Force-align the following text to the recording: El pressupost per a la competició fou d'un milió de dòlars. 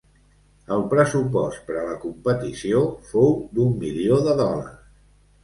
El 0.77 0.85
pressupost 0.93 1.59
per 1.67 1.75
a 1.81 1.83
la 1.89 1.97
competició 2.07 2.81
fou 3.11 3.31
d'un 3.59 3.77
milió 3.85 4.19
de 4.31 4.35
dòlars. 4.43 4.91